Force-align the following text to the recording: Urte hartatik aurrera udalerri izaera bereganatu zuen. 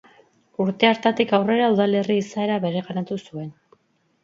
Urte 0.63 0.89
hartatik 0.91 1.35
aurrera 1.39 1.67
udalerri 1.75 2.17
izaera 2.23 2.59
bereganatu 2.67 3.21
zuen. 3.29 3.55